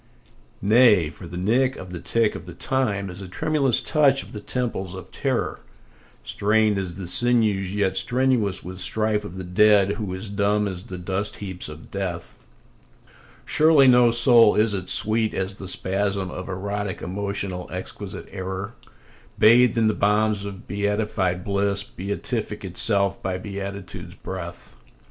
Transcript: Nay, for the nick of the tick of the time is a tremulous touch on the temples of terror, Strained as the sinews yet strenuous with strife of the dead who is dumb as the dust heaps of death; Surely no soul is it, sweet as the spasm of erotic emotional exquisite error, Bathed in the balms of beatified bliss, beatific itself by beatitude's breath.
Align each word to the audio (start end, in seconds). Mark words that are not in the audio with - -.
Nay, 0.63 1.11
for 1.11 1.27
the 1.27 1.37
nick 1.37 1.75
of 1.75 1.91
the 1.91 1.99
tick 1.99 2.33
of 2.33 2.45
the 2.47 2.55
time 2.55 3.07
is 3.07 3.21
a 3.21 3.27
tremulous 3.27 3.79
touch 3.79 4.25
on 4.25 4.31
the 4.31 4.39
temples 4.39 4.95
of 4.95 5.11
terror, 5.11 5.59
Strained 6.23 6.79
as 6.79 6.95
the 6.95 7.05
sinews 7.05 7.75
yet 7.75 7.95
strenuous 7.95 8.63
with 8.63 8.79
strife 8.79 9.23
of 9.23 9.37
the 9.37 9.43
dead 9.43 9.97
who 9.97 10.11
is 10.15 10.27
dumb 10.27 10.67
as 10.67 10.85
the 10.85 10.97
dust 10.97 11.35
heaps 11.35 11.69
of 11.69 11.91
death; 11.91 12.39
Surely 13.45 13.87
no 13.87 14.09
soul 14.09 14.55
is 14.55 14.73
it, 14.73 14.89
sweet 14.89 15.35
as 15.35 15.53
the 15.57 15.67
spasm 15.67 16.31
of 16.31 16.49
erotic 16.49 17.03
emotional 17.03 17.69
exquisite 17.71 18.27
error, 18.31 18.73
Bathed 19.37 19.77
in 19.77 19.85
the 19.85 19.93
balms 19.93 20.45
of 20.45 20.67
beatified 20.67 21.43
bliss, 21.43 21.83
beatific 21.83 22.65
itself 22.65 23.21
by 23.21 23.37
beatitude's 23.37 24.15
breath. 24.15 24.77